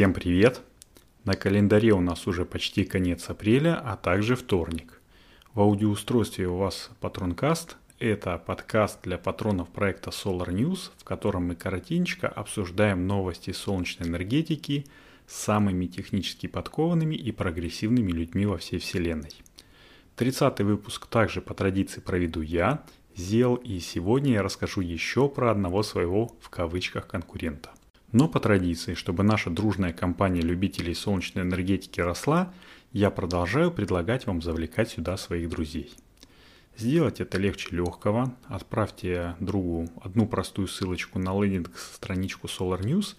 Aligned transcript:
Всем 0.00 0.14
привет! 0.14 0.62
На 1.24 1.34
календаре 1.34 1.92
у 1.92 2.00
нас 2.00 2.26
уже 2.26 2.46
почти 2.46 2.84
конец 2.84 3.28
апреля, 3.28 3.78
а 3.78 3.98
также 3.98 4.34
вторник. 4.34 4.98
В 5.52 5.60
аудиоустройстве 5.60 6.48
у 6.48 6.56
вас 6.56 6.90
Патронкаст. 7.00 7.76
Это 7.98 8.38
подкаст 8.38 9.00
для 9.02 9.18
патронов 9.18 9.68
проекта 9.68 10.08
Solar 10.08 10.48
News, 10.48 10.90
в 10.96 11.04
котором 11.04 11.48
мы 11.48 11.54
коротенько 11.54 12.28
обсуждаем 12.28 13.06
новости 13.06 13.50
солнечной 13.50 14.08
энергетики 14.08 14.86
с 15.26 15.36
самыми 15.36 15.84
технически 15.84 16.46
подкованными 16.46 17.14
и 17.14 17.30
прогрессивными 17.30 18.10
людьми 18.10 18.46
во 18.46 18.56
всей 18.56 18.78
вселенной. 18.78 19.34
30 20.16 20.60
выпуск 20.60 21.08
также 21.08 21.42
по 21.42 21.52
традиции 21.52 22.00
проведу 22.00 22.40
я, 22.40 22.84
Зел, 23.16 23.56
и 23.56 23.78
сегодня 23.80 24.32
я 24.32 24.42
расскажу 24.42 24.80
еще 24.80 25.28
про 25.28 25.50
одного 25.50 25.82
своего 25.82 26.34
в 26.40 26.48
кавычках 26.48 27.06
конкурента. 27.06 27.68
Но 28.12 28.28
по 28.28 28.40
традиции, 28.40 28.94
чтобы 28.94 29.22
наша 29.22 29.50
дружная 29.50 29.92
компания 29.92 30.40
любителей 30.40 30.94
солнечной 30.94 31.44
энергетики 31.44 32.00
росла, 32.00 32.52
я 32.92 33.10
продолжаю 33.10 33.70
предлагать 33.70 34.26
вам 34.26 34.42
завлекать 34.42 34.90
сюда 34.90 35.16
своих 35.16 35.48
друзей. 35.48 35.94
Сделать 36.76 37.20
это 37.20 37.38
легче 37.38 37.76
легкого. 37.76 38.34
Отправьте 38.46 39.36
другу 39.38 39.88
одну 40.02 40.26
простую 40.26 40.66
ссылочку 40.66 41.18
на 41.18 41.38
лендинг-страничку 41.38 42.46
Solar 42.46 42.80
News. 42.80 43.16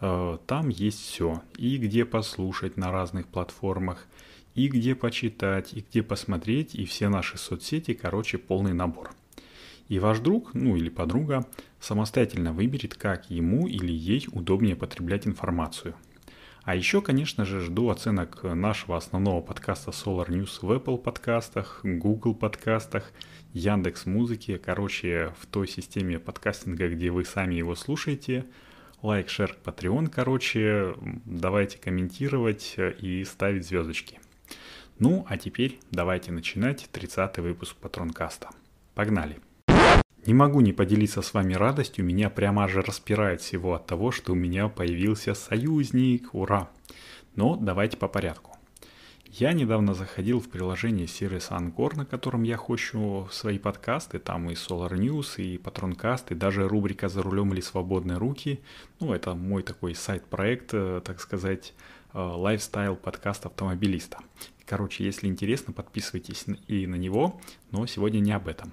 Э, 0.00 0.38
там 0.46 0.68
есть 0.68 1.00
все. 1.00 1.42
И 1.56 1.76
где 1.76 2.04
послушать 2.04 2.76
на 2.76 2.90
разных 2.90 3.26
платформах, 3.26 4.06
и 4.54 4.68
где 4.68 4.94
почитать, 4.94 5.74
и 5.74 5.80
где 5.80 6.02
посмотреть, 6.02 6.74
и 6.74 6.84
все 6.84 7.08
наши 7.08 7.38
соцсети, 7.38 7.92
короче, 7.92 8.38
полный 8.38 8.72
набор. 8.72 9.10
И 9.92 9.98
ваш 9.98 10.20
друг, 10.20 10.54
ну 10.54 10.74
или 10.74 10.88
подруга, 10.88 11.46
самостоятельно 11.78 12.54
выберет, 12.54 12.94
как 12.94 13.28
ему 13.28 13.68
или 13.68 13.92
ей 13.92 14.26
удобнее 14.32 14.74
потреблять 14.74 15.26
информацию. 15.26 15.94
А 16.62 16.74
еще, 16.74 17.02
конечно 17.02 17.44
же, 17.44 17.60
жду 17.60 17.90
оценок 17.90 18.42
нашего 18.42 18.96
основного 18.96 19.42
подкаста 19.42 19.90
Solar 19.90 20.28
News 20.28 20.60
в 20.62 20.72
Apple 20.72 20.96
подкастах, 20.96 21.80
Google 21.82 22.34
подкастах, 22.34 23.12
Яндекс 23.52 24.06
Музыке, 24.06 24.58
короче, 24.58 25.34
в 25.38 25.44
той 25.44 25.68
системе 25.68 26.18
подкастинга, 26.18 26.88
где 26.88 27.10
вы 27.10 27.26
сами 27.26 27.56
его 27.56 27.74
слушаете. 27.74 28.46
Лайк, 29.02 29.28
шер, 29.28 29.58
Patreon, 29.62 30.08
короче, 30.08 30.94
давайте 31.26 31.76
комментировать 31.76 32.76
и 32.78 33.22
ставить 33.24 33.66
звездочки. 33.66 34.20
Ну, 34.98 35.26
а 35.28 35.36
теперь 35.36 35.80
давайте 35.90 36.32
начинать 36.32 36.88
30 36.90 37.40
выпуск 37.40 37.76
Патронкаста. 37.76 38.48
Погнали! 38.94 39.51
Не 40.24 40.34
могу 40.34 40.60
не 40.60 40.72
поделиться 40.72 41.20
с 41.20 41.34
вами 41.34 41.54
радостью, 41.54 42.04
меня 42.04 42.30
прямо 42.30 42.68
же 42.68 42.80
распирает 42.80 43.40
всего 43.40 43.74
от 43.74 43.86
того, 43.86 44.12
что 44.12 44.32
у 44.32 44.36
меня 44.36 44.68
появился 44.68 45.34
союзник, 45.34 46.32
ура! 46.32 46.70
Но 47.34 47.56
давайте 47.56 47.96
по 47.96 48.06
порядку. 48.06 48.56
Я 49.32 49.52
недавно 49.52 49.94
заходил 49.94 50.38
в 50.38 50.48
приложение 50.48 51.08
сервиса 51.08 51.56
Анкор, 51.56 51.96
на 51.96 52.06
котором 52.06 52.44
я 52.44 52.56
хощу 52.56 53.26
свои 53.32 53.58
подкасты, 53.58 54.20
там 54.20 54.48
и 54.48 54.54
Solar 54.54 54.92
News, 54.92 55.42
и 55.42 55.58
Патронкаст, 55.58 56.30
и 56.30 56.36
даже 56.36 56.68
рубрика 56.68 57.08
«За 57.08 57.20
рулем 57.20 57.52
или 57.52 57.60
свободные 57.60 58.18
руки». 58.18 58.60
Ну, 59.00 59.12
это 59.12 59.34
мой 59.34 59.64
такой 59.64 59.96
сайт-проект, 59.96 60.72
э, 60.72 61.00
так 61.04 61.18
сказать, 61.18 61.74
э, 62.12 62.18
лайфстайл 62.20 62.94
подкаст 62.94 63.46
автомобилиста. 63.46 64.18
Короче, 64.66 65.02
если 65.02 65.26
интересно, 65.26 65.72
подписывайтесь 65.72 66.44
и 66.68 66.86
на 66.86 66.96
него, 66.96 67.40
но 67.72 67.86
сегодня 67.86 68.20
не 68.20 68.30
об 68.30 68.46
этом. 68.46 68.72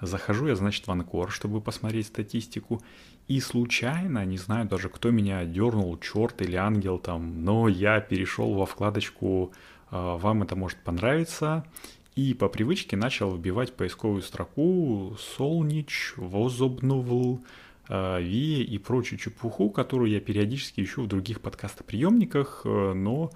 Захожу 0.00 0.46
я, 0.46 0.56
значит, 0.56 0.86
в 0.86 0.90
Анкор, 0.90 1.30
чтобы 1.30 1.60
посмотреть 1.60 2.06
статистику. 2.06 2.82
И 3.28 3.40
случайно, 3.40 4.24
не 4.24 4.38
знаю 4.38 4.66
даже, 4.66 4.88
кто 4.88 5.10
меня 5.10 5.44
дернул, 5.44 5.98
черт 5.98 6.40
или 6.42 6.56
ангел 6.56 6.98
там, 6.98 7.44
но 7.44 7.68
я 7.68 8.00
перешел 8.00 8.54
во 8.54 8.66
вкладочку 8.66 9.52
«А, 9.90 10.16
«Вам 10.16 10.42
это 10.42 10.56
может 10.56 10.78
понравиться» 10.78 11.64
и 12.16 12.34
по 12.34 12.48
привычке 12.48 12.96
начал 12.96 13.34
вбивать 13.34 13.72
поисковую 13.72 14.22
строку 14.22 15.16
«Солнич», 15.36 16.14
«Возобновл», 16.16 17.40
«Ви» 17.88 18.62
и 18.62 18.78
прочую 18.78 19.18
чепуху, 19.18 19.70
которую 19.70 20.10
я 20.10 20.20
периодически 20.20 20.80
ищу 20.80 21.02
в 21.02 21.06
других 21.06 21.40
подкастоприемниках, 21.40 22.62
э, 22.64 22.92
но 22.94 23.30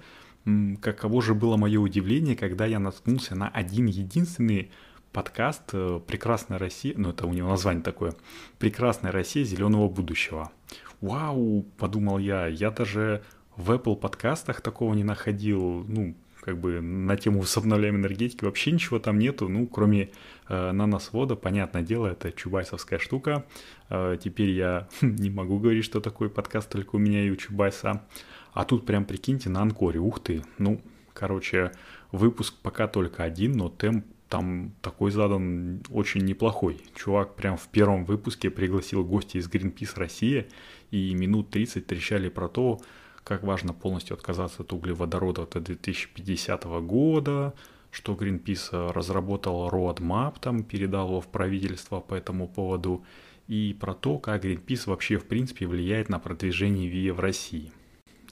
каково 0.81 1.21
же 1.21 1.33
было 1.33 1.57
мое 1.57 1.79
удивление, 1.79 2.35
когда 2.35 2.65
я 2.65 2.79
наткнулся 2.79 3.35
на 3.35 3.49
один 3.49 3.87
единственный 3.87 4.71
подкаст 5.15 5.69
э, 5.71 6.01
«Прекрасная 6.05 6.59
Россия», 6.59 6.93
ну 6.97 7.11
это 7.11 7.25
у 7.25 7.31
него 7.31 7.47
название 7.47 7.81
такое, 7.81 8.13
«Прекрасная 8.59 9.13
Россия 9.13 9.45
зеленого 9.45 9.87
будущего». 9.87 10.51
Вау, 10.99 11.65
подумал 11.77 12.19
я, 12.19 12.47
я 12.47 12.69
даже 12.69 13.23
в 13.55 13.71
Apple 13.71 13.95
подкастах 13.95 14.59
такого 14.59 14.93
не 14.93 15.05
находил, 15.05 15.85
ну, 15.87 16.17
как 16.41 16.59
бы 16.59 16.81
на 16.81 17.15
тему 17.15 17.39
возобновляемой 17.39 18.01
энергетики 18.01 18.43
вообще 18.43 18.71
ничего 18.71 18.99
там 18.99 19.17
нету, 19.17 19.47
ну, 19.47 19.67
кроме 19.67 20.09
э, 20.49 20.71
наносвода, 20.73 21.37
понятное 21.37 21.81
дело, 21.81 22.07
это 22.07 22.33
чубайсовская 22.33 22.99
штука. 22.99 23.45
Э, 23.89 24.17
теперь 24.21 24.49
я 24.49 24.89
не 25.01 25.29
могу 25.29 25.59
говорить, 25.59 25.85
что 25.85 26.01
такой 26.01 26.29
подкаст 26.29 26.69
только 26.69 26.97
у 26.97 26.99
меня 26.99 27.25
и 27.25 27.29
у 27.29 27.37
Чубайса. 27.37 28.03
А 28.51 28.65
тут 28.65 28.85
прям, 28.85 29.05
прикиньте, 29.05 29.49
на 29.49 29.61
Анкоре, 29.61 30.01
ух 30.01 30.19
ты, 30.19 30.43
ну, 30.57 30.81
короче, 31.13 31.71
выпуск 32.11 32.55
пока 32.61 32.89
только 32.89 33.23
один, 33.23 33.53
но 33.53 33.69
темп 33.69 34.05
там 34.29 34.73
такой 34.81 35.11
задан 35.11 35.81
очень 35.89 36.21
неплохой. 36.21 36.81
Чувак 36.95 37.35
прям 37.35 37.57
в 37.57 37.67
первом 37.67 38.05
выпуске 38.05 38.49
пригласил 38.49 39.03
гостя 39.03 39.37
из 39.37 39.47
Greenpeace 39.47 39.93
Россия 39.95 40.47
и 40.91 41.13
минут 41.13 41.51
30 41.51 41.85
трещали 41.85 42.29
про 42.29 42.47
то, 42.47 42.79
как 43.23 43.43
важно 43.43 43.73
полностью 43.73 44.15
отказаться 44.15 44.63
от 44.63 44.73
углеводорода 44.73 45.45
до 45.45 45.59
2050 45.59 46.63
года, 46.81 47.53
что 47.91 48.13
Greenpeace 48.13 48.91
разработал 48.91 49.69
roadmap, 49.69 50.35
там 50.41 50.63
передал 50.63 51.07
его 51.07 51.21
в 51.21 51.27
правительство 51.27 51.99
по 51.99 52.15
этому 52.15 52.47
поводу, 52.47 53.03
и 53.47 53.75
про 53.79 53.93
то, 53.93 54.17
как 54.17 54.43
Greenpeace 54.43 54.89
вообще 54.89 55.17
в 55.17 55.25
принципе 55.25 55.67
влияет 55.67 56.09
на 56.09 56.19
продвижение 56.19 56.89
ВИА 56.89 57.13
в 57.13 57.19
России. 57.19 57.71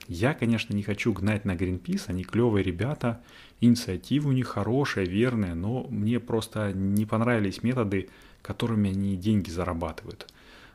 Я, 0.08 0.34
конечно, 0.34 0.74
не 0.74 0.84
хочу 0.84 1.14
гнать 1.14 1.46
на 1.46 1.56
Greenpeace, 1.56 2.06
они 2.08 2.24
клевые 2.24 2.64
ребята, 2.64 3.22
инициатива 3.62 4.30
у 4.30 4.34
них 4.34 4.48
хорошая, 4.48 5.06
верная, 5.06 5.56
но 5.56 5.88
мне 5.90 6.20
просто 6.20 6.74
не 6.74 7.06
понравились 7.06 7.64
методы, 7.64 8.10
которыми 8.42 8.90
они 8.90 9.16
деньги 9.16 9.50
зарабатывают. 9.50 10.28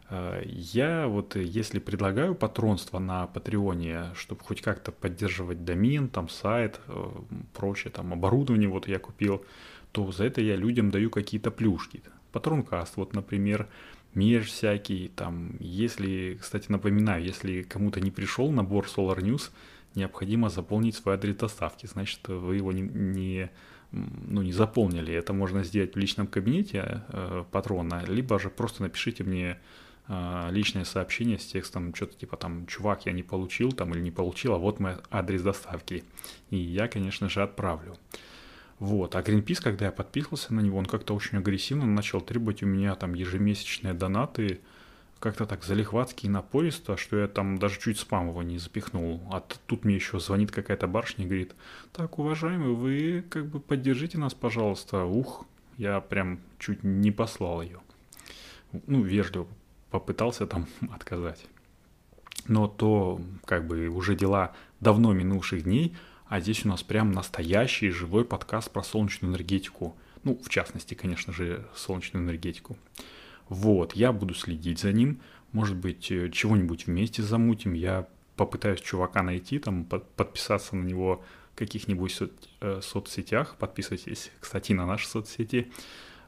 Э, 0.09 0.43
я 0.47 1.07
вот 1.07 1.37
если 1.37 1.79
предлагаю 1.79 2.35
патронство 2.35 2.99
на 2.99 3.27
Патреоне, 3.27 4.07
чтобы 4.15 4.43
хоть 4.43 4.63
как-то 4.63 4.93
поддерживать 4.93 5.65
домен, 5.65 6.09
там 6.09 6.29
сайт, 6.29 6.81
э, 6.89 7.11
прочее, 7.53 7.93
там 7.93 8.13
оборудование 8.13 8.69
вот 8.69 8.89
я 8.89 8.99
купил, 8.99 9.45
то 9.93 10.11
за 10.11 10.25
это 10.25 10.41
я 10.41 10.57
людям 10.57 10.91
даю 10.91 11.11
какие-то 11.11 11.51
плюшки. 11.51 12.03
Патронкаст, 12.33 12.97
вот, 12.97 13.15
например, 13.15 13.69
меж 14.15 14.47
всякий, 14.47 15.11
там, 15.15 15.57
если, 15.61 16.39
кстати, 16.41 16.71
напоминаю, 16.71 17.25
если 17.25 17.63
кому-то 17.63 18.01
не 18.01 18.11
пришел 18.11 18.51
набор 18.51 18.87
Solar 18.87 19.21
News, 19.21 19.51
необходимо 19.95 20.49
заполнить 20.49 20.97
свой 20.97 21.15
адрес 21.15 21.37
доставки, 21.37 21.87
значит, 21.87 22.27
вы 22.29 22.57
его 22.57 22.73
не, 22.73 22.83
не 22.83 23.51
ну, 23.93 24.43
не 24.43 24.53
заполнили. 24.53 25.15
Это 25.15 25.33
можно 25.33 25.65
сделать 25.65 25.95
в 25.95 25.99
личном 25.99 26.27
кабинете 26.27 27.03
э, 27.09 27.45
патрона, 27.51 28.05
либо 28.07 28.39
же 28.39 28.51
просто 28.51 28.83
напишите 28.83 29.25
мне 29.25 29.59
э, 30.09 30.49
личное 30.51 30.85
сообщение 30.85 31.39
с 31.39 31.47
текстом, 31.47 31.95
что-то 31.95 32.15
типа 32.17 32.37
там, 32.37 32.67
чувак, 32.67 33.07
я 33.07 33.13
не 33.13 33.23
получил 33.23 33.73
там 33.73 33.95
или 33.95 34.01
не 34.01 34.11
получил, 34.11 34.55
а 34.55 34.59
вот 34.59 34.81
мой 34.81 34.95
адрес 35.11 35.43
доставки. 35.43 36.05
И 36.51 36.57
я, 36.57 36.89
конечно 36.89 37.29
же, 37.29 37.43
отправлю. 37.43 37.97
Вот. 38.79 39.17
А 39.17 39.21
Greenpeace, 39.21 39.63
когда 39.63 39.87
я 39.87 39.93
подписывался 39.93 40.55
на 40.55 40.61
него, 40.61 40.79
он 40.79 40.87
как-то 40.87 41.15
очень 41.15 41.39
агрессивно 41.39 41.87
начал 41.87 42.21
требовать 42.21 42.63
у 42.63 42.67
меня 42.67 42.95
там 42.95 43.15
ежемесячные 43.15 43.93
донаты, 43.93 44.61
как-то 45.19 45.47
так 45.47 45.65
залихватски 45.65 46.27
и 46.27 46.29
напористо, 46.29 46.97
что 46.97 47.19
я 47.19 47.27
там 47.27 47.59
даже 47.59 47.81
чуть 47.81 47.99
спам 47.99 48.29
его 48.29 48.43
не 48.45 48.59
запихнул. 48.59 49.21
А 49.33 49.43
тут 49.67 49.85
мне 49.85 49.97
еще 49.97 50.21
звонит 50.21 50.53
какая-то 50.53 50.87
барышня 50.87 51.25
и 51.25 51.29
говорит, 51.29 51.55
так, 51.93 52.19
уважаемый, 52.21 52.75
вы 52.75 53.25
как 53.29 53.47
бы 53.47 53.59
поддержите 53.59 54.17
нас, 54.17 54.33
пожалуйста. 54.35 55.05
Ух, 55.05 55.45
я 55.77 56.01
прям 56.01 56.39
чуть 56.61 56.85
не 56.85 57.11
послал 57.11 57.63
ее. 57.63 57.81
Ну, 58.87 59.03
вежливо 59.03 59.49
попытался 59.91 60.47
там 60.47 60.69
отказать. 60.93 61.45
Но 62.47 62.69
то, 62.69 63.21
как 63.45 63.67
бы, 63.67 63.89
уже 63.89 64.15
дела 64.15 64.53
давно 64.79 65.13
минувших 65.13 65.65
дней– 65.65 65.97
а 66.29 66.41
здесь 66.41 66.65
у 66.65 66.69
нас 66.69 66.83
прям 66.83 67.13
настоящий 67.13 67.91
живой 67.91 68.25
подкаст 68.25 68.71
про 68.71 68.83
солнечную 68.83 69.33
энергетику. 69.33 69.97
Ну, 70.25 70.39
в 70.43 70.49
частности, 70.49 70.95
конечно 70.95 71.33
же, 71.33 71.67
солнечную 71.75 72.25
энергетику. 72.25 72.77
Вот, 73.49 73.95
я 73.95 74.13
буду 74.13 74.35
следить 74.35 74.79
за 74.79 74.93
ним. 74.93 75.21
Может 75.53 75.77
быть, 75.77 76.11
э, 76.11 76.29
чего-нибудь 76.31 76.87
вместе 76.87 77.23
замутим. 77.23 77.73
Я 77.73 78.07
попытаюсь 78.37 78.81
чувака 78.81 79.23
найти, 79.23 79.59
там, 79.59 79.85
подписаться 79.85 80.77
на 80.77 80.85
него 80.85 81.25
в 81.55 81.59
каких-нибудь 81.59 82.13
со- 82.13 82.31
э, 82.61 82.81
соцсетях. 82.83 83.57
Подписывайтесь, 83.59 84.31
кстати, 84.41 84.73
на 84.73 84.87
наши 84.87 85.09
соцсети. 85.09 85.73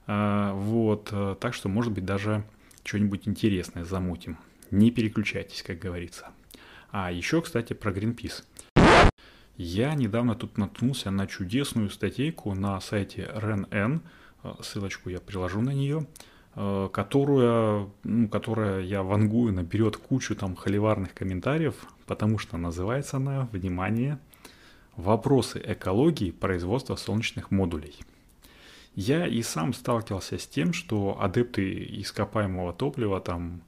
А, 0.06 0.54
вот, 0.54 1.10
э, 1.12 1.36
так 1.38 1.52
что, 1.54 1.68
может 1.68 1.92
быть, 1.92 2.04
даже 2.04 2.42
что-нибудь 2.84 3.28
интересное 3.28 3.84
замутим. 3.84 4.38
Не 4.70 4.90
переключайтесь, 4.90 5.62
как 5.62 5.78
говорится. 5.78 6.30
А 6.90 7.12
еще, 7.12 7.42
кстати, 7.42 7.74
про 7.74 7.92
Greenpeace. 7.92 8.42
Я 9.62 9.94
недавно 9.94 10.34
тут 10.36 10.56
наткнулся 10.56 11.10
на 11.10 11.26
чудесную 11.26 11.90
статейку 11.90 12.54
на 12.54 12.80
сайте 12.80 13.30
RNN, 13.30 14.00
э, 14.42 14.54
ссылочку 14.62 15.10
я 15.10 15.20
приложу 15.20 15.60
на 15.60 15.74
нее, 15.74 16.06
э, 16.54 16.88
которая, 16.90 17.86
ну, 18.02 18.28
которая 18.30 18.80
я 18.80 19.02
вангую, 19.02 19.52
наберет 19.52 19.98
кучу 19.98 20.34
там 20.34 20.56
холиварных 20.56 21.12
комментариев, 21.12 21.74
потому 22.06 22.38
что 22.38 22.56
называется 22.56 23.18
она, 23.18 23.50
внимание, 23.52 24.18
«Вопросы 24.96 25.62
экологии 25.62 26.30
производства 26.30 26.96
солнечных 26.96 27.50
модулей». 27.50 27.98
Я 28.94 29.26
и 29.26 29.42
сам 29.42 29.74
сталкивался 29.74 30.38
с 30.38 30.46
тем, 30.46 30.72
что 30.72 31.18
адепты 31.20 31.84
ископаемого 32.00 32.72
топлива 32.72 33.20
там 33.20 33.60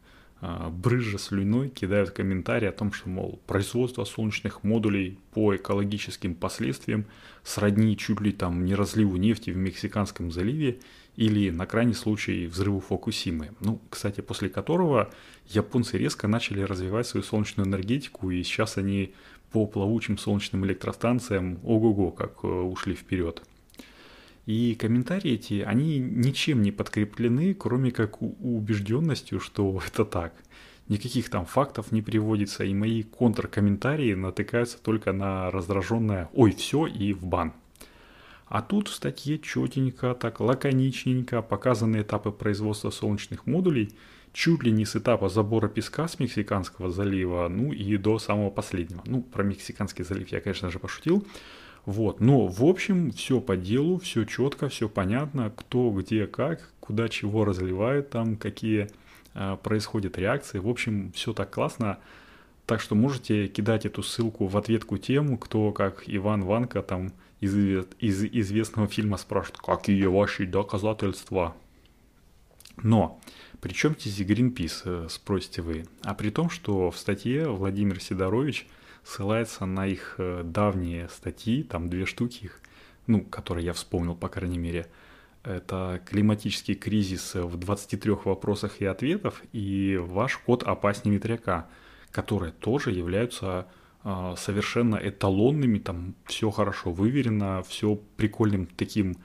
брызжа 0.43 1.19
слюной 1.19 1.69
кидают 1.69 2.11
комментарии 2.11 2.67
о 2.67 2.73
том, 2.73 2.93
что, 2.93 3.09
мол, 3.09 3.41
производство 3.47 4.05
солнечных 4.05 4.65
модулей 4.65 5.19
по 5.33 5.55
экологическим 5.55 6.35
последствиям 6.35 7.07
сродни 7.45 7.97
чуть 7.97 8.21
ли 8.21 8.33
там 8.33 8.65
не 8.65 8.75
разливу 8.75 9.17
нефти 9.17 9.51
в 9.51 9.57
Мексиканском 9.57 10.33
заливе 10.33 10.81
или 11.17 11.51
на 11.51 11.67
крайний 11.67 11.95
случай 11.95 12.47
взрыву 12.47 12.81
Фокусимы. 12.81 13.53
Ну, 13.61 13.81
кстати, 13.89 14.21
после 14.21 14.49
которого 14.49 15.11
японцы 15.49 15.97
резко 15.97 16.27
начали 16.27 16.63
развивать 16.63 17.07
свою 17.07 17.23
солнечную 17.23 17.69
энергетику, 17.69 18.31
и 18.31 18.43
сейчас 18.43 18.79
они 18.79 19.15
по 19.53 19.67
плавучим 19.67 20.19
солнечным 20.19 20.65
электростанциям 20.65 21.61
ого-го 21.63 22.11
как 22.11 22.43
э, 22.43 22.49
ушли 22.49 22.95
вперед. 22.95 23.43
И 24.47 24.75
комментарии 24.75 25.33
эти, 25.33 25.61
они 25.61 25.99
ничем 25.99 26.63
не 26.63 26.73
подкреплены, 26.73 27.55
кроме 27.55 27.93
как 27.93 28.21
убежденностью, 28.21 29.41
что 29.41 29.81
это 29.87 30.05
так. 30.05 30.35
Никаких 30.89 31.31
там 31.31 31.47
фактов 31.47 31.93
не 31.93 32.03
приводится, 32.03 32.65
и 32.65 32.75
мои 32.75 33.03
контркомментарии 33.03 34.15
натыкаются 34.15 34.79
только 34.79 35.13
на 35.13 35.51
раздраженное 35.51 36.29
«Ой, 36.35 36.51
все» 36.51 36.87
и 36.87 37.13
в 37.13 37.25
бан. 37.25 37.53
А 38.47 38.61
тут 38.61 38.89
в 38.89 38.95
статье 38.95 39.39
четенько, 39.39 40.15
так 40.15 40.41
лаконичненько 40.41 41.41
показаны 41.41 42.03
этапы 42.03 42.33
производства 42.33 42.91
солнечных 42.91 43.47
модулей, 43.47 43.95
чуть 44.33 44.63
ли 44.63 44.71
не 44.73 44.85
с 44.85 44.97
этапа 44.97 45.29
забора 45.29 45.69
песка 45.69 46.07
с 46.09 46.19
Мексиканского 46.19 46.91
залива, 46.91 47.49
ну 47.49 47.73
и 47.73 47.97
до 47.97 48.19
самого 48.19 48.51
последнего. 48.51 49.03
Ну, 49.07 49.23
про 49.23 49.45
Мексиканский 49.45 50.05
залив 50.05 50.29
я, 50.33 50.41
конечно 50.41 50.71
же, 50.71 50.79
пошутил, 50.79 51.27
вот, 51.85 52.21
но 52.21 52.47
в 52.47 52.65
общем 52.65 53.11
все 53.11 53.41
по 53.41 53.57
делу, 53.57 53.99
все 53.99 54.25
четко, 54.25 54.69
все 54.69 54.89
понятно, 54.89 55.53
кто 55.55 55.91
где 55.91 56.27
как, 56.27 56.71
куда 56.79 57.09
чего 57.09 57.45
разливают, 57.45 58.11
там 58.11 58.37
какие 58.37 58.89
э, 59.35 59.57
происходят 59.63 60.17
реакции. 60.17 60.59
В 60.59 60.69
общем, 60.69 61.11
все 61.13 61.33
так 61.33 61.51
классно. 61.51 61.99
Так 62.67 62.81
что 62.81 62.95
можете 62.95 63.49
кидать 63.49 63.85
эту 63.85 64.05
ссылку 64.05 64.47
в 64.47 64.57
ответку 64.57 64.97
тему, 64.97 65.37
кто 65.37 65.73
как 65.73 66.05
Иван 66.07 66.45
Ванка 66.45 66.83
там 66.83 67.13
из, 67.41 67.57
из 67.99 68.25
известного 68.25 68.87
фильма 68.87 69.17
спрашивает, 69.17 69.59
какие 69.59 70.05
ваши 70.07 70.47
доказательства. 70.47 71.57
Но 72.77 73.21
при 73.61 73.73
чем 73.73 73.97
здесь 73.99 74.21
Greenpeace, 74.21 74.83
э, 74.85 75.09
спросите 75.11 75.63
вы? 75.63 75.87
А 76.03 76.15
при 76.15 76.31
том, 76.31 76.49
что 76.49 76.93
в 76.93 76.97
статье 76.97 77.49
Владимир 77.49 78.01
Сидорович– 78.01 78.69
ссылается 79.05 79.67
на 79.67 79.87
их 79.87 80.17
э, 80.19 80.43
давние 80.45 81.09
статьи, 81.09 81.63
там 81.63 81.89
две 81.89 82.07
штуки 82.07 82.45
их, 82.45 82.61
ну, 83.07 83.23
которые 83.23 83.67
я 83.67 83.73
вспомнил, 83.73 84.15
по 84.15 84.29
крайней 84.29 84.59
мере. 84.59 84.87
Это 85.45 86.01
климатический 86.07 86.77
кризис 86.77 87.35
в 87.35 87.57
23 87.57 88.13
вопросах 88.25 88.81
и 88.81 88.85
ответах 88.85 89.43
и 89.53 89.99
ваш 90.01 90.37
код 90.39 90.63
опаснее 90.63 91.17
ветряка, 91.17 91.67
которые 92.13 92.53
тоже 92.53 92.93
являются 92.93 93.67
э, 94.05 94.35
совершенно 94.39 94.97
эталонными, 94.97 95.79
там 95.79 96.15
все 96.27 96.51
хорошо 96.51 96.93
выверено, 96.93 97.65
все 97.65 97.97
прикольным 98.17 98.67
таким, 98.67 99.17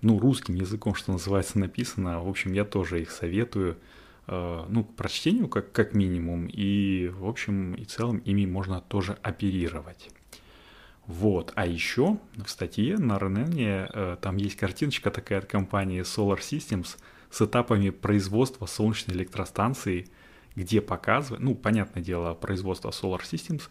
ну, 0.00 0.18
русским 0.18 0.56
языком, 0.56 0.96
что 0.96 1.12
называется, 1.12 1.60
написано. 1.60 2.20
В 2.20 2.28
общем, 2.28 2.52
я 2.52 2.64
тоже 2.64 3.00
их 3.00 3.12
советую. 3.12 3.78
Э, 4.28 4.64
ну, 4.68 4.84
к 4.84 4.94
прочтению 4.94 5.48
как, 5.48 5.72
как 5.72 5.94
минимум, 5.94 6.46
и, 6.46 7.08
в 7.08 7.26
общем 7.26 7.74
и 7.74 7.84
целом 7.84 8.18
ими 8.18 8.46
можно 8.46 8.80
тоже 8.80 9.18
оперировать. 9.22 10.10
Вот, 11.06 11.52
а 11.56 11.66
еще 11.66 12.18
в 12.36 12.48
статье 12.48 12.96
на 12.98 13.18
РНН 13.18 13.58
э, 13.58 14.16
там 14.20 14.36
есть 14.36 14.56
картиночка 14.56 15.10
такая 15.10 15.40
от 15.40 15.46
компании 15.46 16.02
Solar 16.02 16.38
Systems 16.38 16.96
с 17.30 17.42
этапами 17.42 17.90
производства 17.90 18.66
солнечной 18.66 19.16
электростанции, 19.16 20.06
где 20.54 20.80
показывается, 20.80 21.44
ну, 21.44 21.56
понятное 21.56 22.02
дело, 22.02 22.34
производство 22.34 22.90
Solar 22.90 23.22
Systems, 23.22 23.62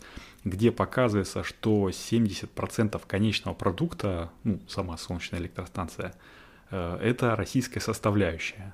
где 0.44 0.74
показывается, 0.74 1.44
что 1.44 1.90
70% 1.90 3.02
конечного 3.08 3.56
продукта, 3.56 4.32
ну, 4.44 4.60
сама 4.68 4.98
солнечная 4.98 5.40
электростанция, 5.40 6.14
э, 6.72 7.00
это 7.02 7.38
российская 7.38 7.80
составляющая. 7.80 8.74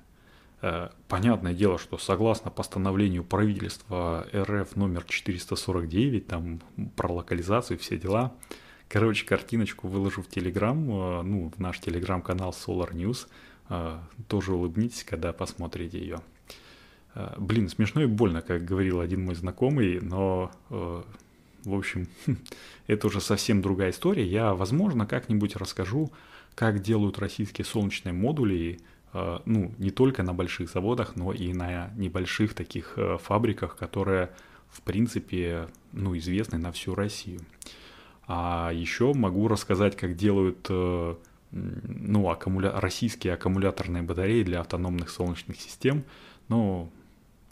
Э, 0.62 0.90
понятное 1.08 1.54
дело, 1.54 1.78
что 1.78 1.98
согласно 1.98 2.50
постановлению 2.50 3.24
правительства 3.24 4.28
РФ 4.34 4.76
номер 4.76 5.04
449, 5.04 6.28
там 6.28 6.62
про 6.96 7.12
локализацию, 7.12 7.78
все 7.78 7.98
дела, 7.98 8.34
короче, 8.88 9.26
картиночку 9.26 9.88
выложу 9.88 10.24
в 10.24 10.28
Телеграм, 10.28 10.78
э, 10.90 11.22
ну, 11.22 11.52
в 11.56 11.60
наш 11.60 11.80
Телеграм-канал 11.80 12.52
Solar 12.52 12.92
News, 12.92 13.28
э, 13.70 14.00
тоже 14.28 14.54
улыбнитесь, 14.54 15.04
когда 15.04 15.34
посмотрите 15.34 16.00
ее. 16.00 16.20
Блин, 17.38 17.68
смешно 17.68 18.04
и 18.04 18.06
больно, 18.06 18.44
как 18.44 18.64
говорил 18.64 19.00
один 19.00 19.26
мой 19.26 19.34
знакомый, 19.34 20.00
но, 20.02 20.52
в 20.70 21.04
общем, 21.66 22.08
это 22.88 23.08
уже 23.08 23.22
совсем 23.22 23.64
другая 23.64 23.90
история. 23.90 24.24
Я, 24.24 24.54
возможно, 24.54 25.08
как-нибудь 25.08 25.56
расскажу, 25.56 26.12
как 26.54 26.80
делают 26.84 27.18
российские 27.18 27.66
солнечные 27.66 28.14
модули, 28.14 28.80
ну, 29.14 29.74
не 29.78 29.90
только 29.92 30.24
на 30.24 30.34
больших 30.34 30.70
заводах, 30.70 31.16
но 31.16 31.32
и 31.32 31.54
на 31.54 31.92
небольших 31.96 32.54
таких 32.54 32.94
э, 32.98 33.18
фабриках, 33.18 33.78
которые, 33.78 34.32
в 34.70 34.82
принципе, 34.82 35.68
ну, 35.94 36.18
известны 36.18 36.58
на 36.58 36.72
всю 36.72 36.94
Россию. 36.96 37.42
А 38.28 38.72
еще 38.74 39.14
могу 39.14 39.48
рассказать, 39.48 39.96
как 39.96 40.16
делают 40.16 40.68
э, 40.70 41.16
ну, 41.52 42.30
аккумуля... 42.30 42.72
российские 42.80 43.34
аккумуляторные 43.34 44.04
батареи 44.04 44.44
для 44.44 44.60
автономных 44.60 45.10
солнечных 45.10 45.60
систем, 45.60 46.04
но 46.50 46.90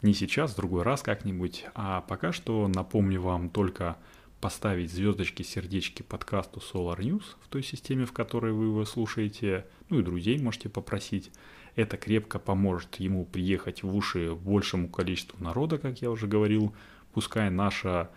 не 0.02 0.12
сейчас, 0.12 0.52
в 0.52 0.56
другой 0.56 0.82
раз 0.82 1.02
как-нибудь. 1.02 1.66
А 1.74 2.02
пока 2.02 2.32
что 2.32 2.68
напомню 2.68 3.20
вам 3.20 3.48
только 3.48 3.96
поставить 4.40 4.92
звездочки, 4.92 5.42
сердечки 5.42 6.02
подкасту 6.02 6.60
Solar 6.60 6.98
News 6.98 7.24
в 7.42 7.48
той 7.48 7.62
системе, 7.62 8.04
в 8.04 8.12
которой 8.12 8.52
вы 8.52 8.66
его 8.66 8.84
слушаете, 8.84 9.66
ну 9.88 10.00
и 10.00 10.02
друзей 10.02 10.38
можете 10.38 10.68
попросить. 10.68 11.30
Это 11.74 11.96
крепко 11.96 12.38
поможет 12.38 12.96
ему 12.96 13.24
приехать 13.24 13.82
в 13.82 13.94
уши 13.94 14.34
большему 14.34 14.88
количеству 14.88 15.42
народа, 15.42 15.78
как 15.78 16.00
я 16.00 16.10
уже 16.10 16.26
говорил. 16.26 16.74
Пускай 17.12 17.50
наша 17.50 18.10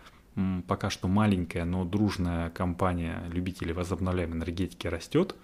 пока 0.66 0.90
что 0.90 1.08
маленькая, 1.08 1.64
но 1.64 1.84
дружная 1.84 2.50
компания 2.50 3.24
любителей 3.32 3.72
возобновляемой 3.72 4.38
энергетики 4.38 4.86
растет. 4.86 5.34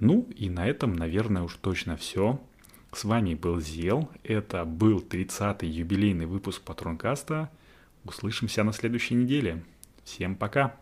Ну 0.00 0.28
и 0.36 0.50
на 0.50 0.66
этом, 0.66 0.94
наверное, 0.94 1.42
уж 1.42 1.56
точно 1.56 1.96
все. 1.96 2.40
С 2.92 3.04
вами 3.04 3.34
был 3.34 3.60
Зел. 3.60 4.10
Это 4.22 4.64
был 4.64 4.98
30-й 4.98 5.66
юбилейный 5.66 6.26
выпуск 6.26 6.62
Патронкаста. 6.62 7.50
Услышимся 8.04 8.64
на 8.64 8.72
следующей 8.72 9.14
неделе. 9.14 9.64
Всем 10.04 10.36
пока! 10.36 10.76